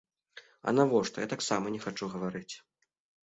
[0.69, 2.55] А навошта, я таксама не хачу гаварыць.